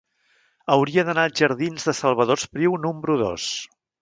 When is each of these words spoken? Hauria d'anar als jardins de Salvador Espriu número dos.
Hauria 0.75 1.03
d'anar 1.09 1.25
als 1.29 1.43
jardins 1.43 1.85
de 1.91 1.95
Salvador 2.01 2.43
Espriu 2.45 2.81
número 2.89 3.19
dos. 3.27 3.47